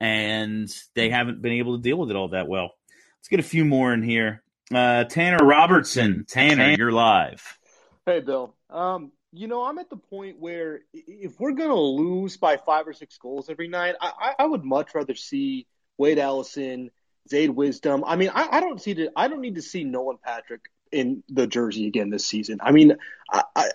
[0.00, 2.70] and they haven't been able to deal with it all that well.
[3.18, 4.42] Let's get a few more in here.
[4.72, 7.58] Uh, Tanner Robertson, Tanner, you're live.
[8.04, 8.54] Hey, Bill.
[8.70, 12.88] Um, you know, I'm at the point where if we're going to lose by five
[12.88, 15.66] or six goals every night, I, I would much rather see
[15.98, 16.90] Wade Allison,
[17.28, 18.04] Zayd Wisdom.
[18.06, 21.22] I mean, I, I don't see the, I don't need to see Nolan Patrick in
[21.28, 22.60] the jersey again this season.
[22.62, 22.96] I mean,
[23.30, 23.68] I, I,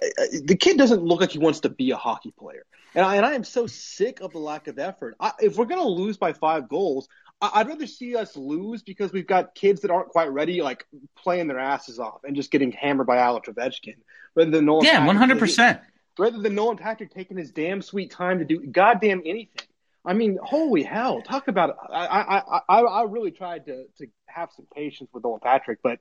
[0.44, 3.26] the kid doesn't look like he wants to be a hockey player, and I, and
[3.26, 5.16] I am so sick of the lack of effort.
[5.40, 7.08] If we're going to lose by five goals,
[7.54, 10.86] I'd rather see us lose because we've got kids that aren't quite ready, like
[11.18, 13.96] playing their asses off and just getting hammered by Alex Ovechkin,
[14.36, 14.86] rather than Nolan.
[14.86, 15.82] Yeah, one hundred percent.
[16.18, 19.68] rather than Nolan Patrick taking his damn sweet time to do goddamn anything.
[20.06, 21.22] I mean, holy hell!
[21.22, 21.76] Talk about it.
[21.90, 26.00] I I I, I really tried to to have some patience with Nolan Patrick, but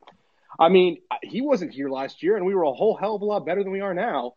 [0.59, 3.25] I mean, he wasn't here last year, and we were a whole hell of a
[3.25, 4.35] lot better than we are now.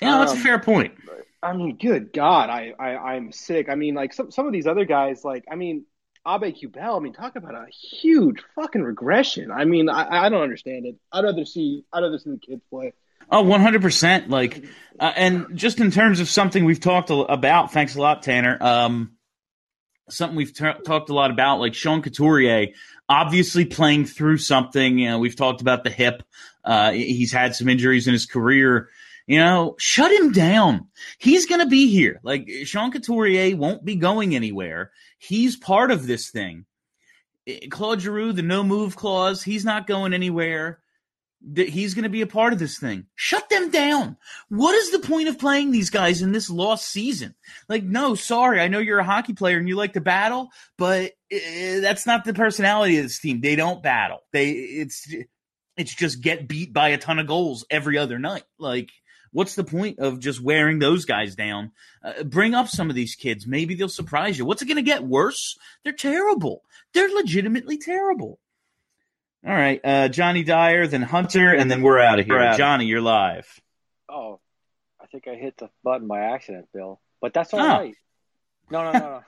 [0.00, 0.94] Yeah, that's a Um, fair point.
[1.42, 3.68] I mean, good God, I, I I'm sick.
[3.68, 5.84] I mean, like some some of these other guys, like I mean,
[6.26, 6.96] Abe Kubel.
[6.96, 9.50] I mean, talk about a huge fucking regression.
[9.50, 10.96] I mean, I I don't understand it.
[11.12, 12.92] I'd rather see I'd rather see the kids play.
[13.30, 14.28] Oh, 100%.
[14.30, 14.64] Like,
[14.98, 18.56] uh, and just in terms of something we've talked about, thanks a lot, Tanner.
[18.58, 19.12] Um,
[20.08, 22.68] something we've t- talked a lot about, like Sean Couturier,
[23.08, 24.98] obviously playing through something.
[24.98, 26.22] You know, we've talked about the hip.
[26.64, 28.88] Uh, he's had some injuries in his career.
[29.26, 30.88] You know, shut him down.
[31.18, 32.20] He's going to be here.
[32.22, 34.90] Like, Sean Couturier won't be going anywhere.
[35.18, 36.64] He's part of this thing.
[37.46, 40.80] Eh, Claude Giroux, the no move clause, he's not going anywhere
[41.54, 43.06] he's going to be a part of this thing.
[43.14, 44.16] Shut them down.
[44.48, 47.34] What is the point of playing these guys in this lost season?
[47.68, 51.12] Like, no, sorry, I know you're a hockey player and you like to battle, but
[51.32, 53.40] uh, that's not the personality of this team.
[53.40, 54.20] They don't battle.
[54.32, 55.12] They it's
[55.76, 58.44] it's just get beat by a ton of goals every other night.
[58.58, 58.90] Like,
[59.32, 61.72] what's the point of just wearing those guys down?
[62.02, 63.46] Uh, bring up some of these kids.
[63.46, 64.44] Maybe they'll surprise you.
[64.44, 65.58] What's it going to get worse?
[65.84, 66.62] They're terrible.
[66.94, 68.38] They're legitimately terrible.
[69.46, 72.54] All right, uh, Johnny Dyer, then Hunter, and then we're out of here.
[72.56, 73.46] Johnny, you're live.
[74.08, 74.40] Oh,
[75.00, 77.00] I think I hit the button by accident, Bill.
[77.20, 77.68] But that's all Oh.
[77.78, 77.94] right.
[78.70, 79.22] No, no, no, no.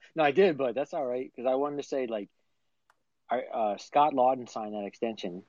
[0.16, 2.28] no, I did, but that's all right because I wanted to say like,
[3.30, 5.42] I, uh, Scott Laughton signed that extension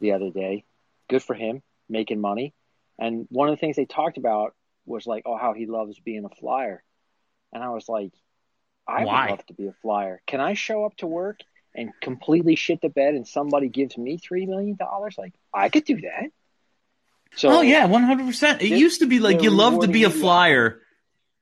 [0.00, 0.64] the other day.
[1.08, 2.52] Good for him, making money.
[2.98, 4.54] And one of the things they talked about
[4.86, 6.82] was like, oh, how he loves being a flyer.
[7.52, 8.12] And I was like,
[8.86, 9.22] I Why?
[9.24, 10.20] would love to be a flyer.
[10.26, 11.40] Can I show up to work
[11.74, 15.16] and completely shit the bed and somebody gives me three million dollars?
[15.18, 16.30] Like I could do that.
[17.36, 18.62] So oh yeah, one hundred percent.
[18.62, 20.80] It They're- used to be like you love to be a flyer.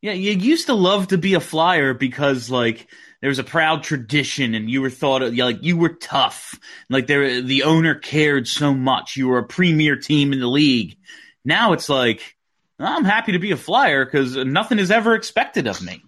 [0.00, 2.88] Yeah, you used to love to be a flyer because like
[3.20, 6.58] there was a proud tradition and you were thought of like you were tough.
[6.88, 9.16] Like there the owner cared so much.
[9.16, 10.96] You were a premier team in the league.
[11.44, 12.36] Now it's like
[12.78, 16.02] I'm happy to be a flyer because nothing is ever expected of me.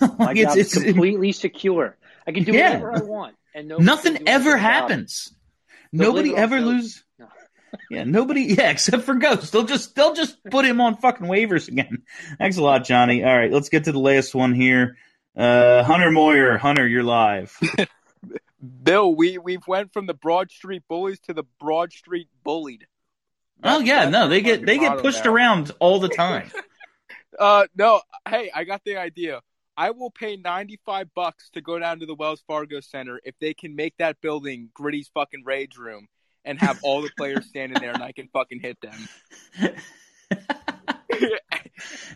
[0.00, 1.96] my Like, it's- job is it's- completely secure.
[2.26, 2.78] I can do Yeah.
[2.78, 4.60] whatever I want, and Nothing ever anything about it.
[4.60, 5.34] happens.
[5.92, 7.04] Nobody blame it on ever loses.
[7.18, 7.26] No.
[7.88, 8.42] Yeah, nobody.
[8.42, 9.52] Yeah, except for Ghost.
[9.52, 12.02] They'll just they'll just put him on fucking waivers again.
[12.38, 13.22] Thanks a lot, Johnny.
[13.24, 14.96] All right, let's get to the last one here.
[15.36, 17.56] Uh, Hunter Moyer, Hunter, you're live.
[18.82, 22.86] Bill, we we've went from the Broad Street Bullies to the Broad Street Bullied.
[23.62, 25.32] Oh yeah, no, they get they get pushed now.
[25.32, 26.50] around all the time.
[27.38, 29.40] Uh, no, hey, I got the idea.
[29.74, 33.34] I will pay ninety five bucks to go down to the Wells Fargo Center if
[33.40, 36.06] they can make that building Gritty's fucking rage room
[36.44, 39.72] and have all the players standing there and I can fucking hit them.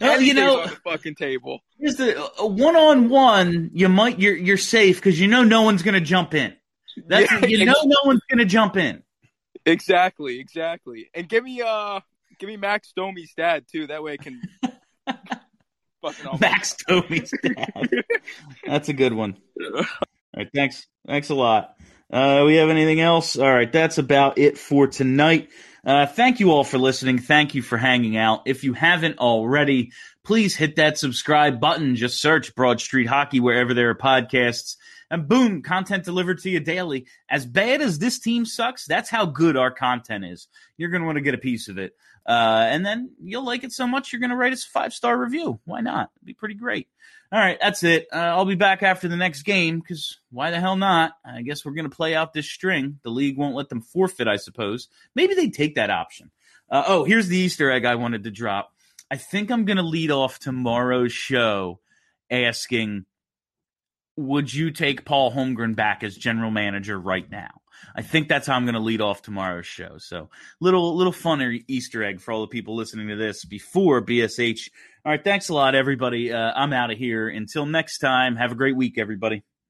[0.00, 1.60] Well, you Anything's know- on the fucking table.
[1.80, 5.82] Just a one on one, you might you're you're safe because you know no one's
[5.82, 6.54] gonna jump in.
[7.06, 9.02] That's Yeah, you know no one's gonna jump in.
[9.66, 11.10] Exactly, exactly.
[11.14, 12.00] And give me uh
[12.38, 13.86] give me Max Domi's dad too.
[13.86, 14.40] That way I can
[16.02, 17.88] fucking Max Domi's dad.
[18.66, 19.36] That's a good one.
[19.74, 19.84] All
[20.36, 20.86] right, thanks.
[21.06, 21.76] Thanks a lot.
[22.12, 23.36] Uh, we have anything else?
[23.36, 25.48] All right, that's about it for tonight.
[25.84, 27.18] Uh, thank you all for listening.
[27.18, 28.42] Thank you for hanging out.
[28.46, 29.92] If you haven't already,
[30.24, 31.94] please hit that subscribe button.
[31.94, 34.76] Just search Broad Street Hockey wherever there are podcasts.
[35.10, 37.06] And boom, content delivered to you daily.
[37.28, 40.48] As bad as this team sucks, that's how good our content is.
[40.76, 41.94] You're going to want to get a piece of it.
[42.26, 44.94] Uh, and then you'll like it so much, you're going to write us a five
[44.94, 45.60] star review.
[45.64, 46.10] Why not?
[46.16, 46.88] It'd be pretty great.
[47.30, 48.06] All right, that's it.
[48.12, 51.12] Uh, I'll be back after the next game because why the hell not?
[51.24, 53.00] I guess we're going to play out this string.
[53.02, 54.88] The league won't let them forfeit, I suppose.
[55.14, 56.30] Maybe they take that option.
[56.70, 58.72] Uh, oh, here's the Easter egg I wanted to drop.
[59.10, 61.80] I think I'm going to lead off tomorrow's show
[62.30, 63.04] asking,
[64.16, 67.50] would you take Paul Holmgren back as general manager right now?
[67.96, 69.98] I think that's how I'm going to lead off tomorrow's show.
[69.98, 74.70] So little little fun Easter egg for all the people listening to this before BSH.
[75.04, 76.32] All right, thanks a lot, everybody.
[76.32, 77.28] Uh, I'm out of here.
[77.28, 79.44] Until next time, have a great week, everybody.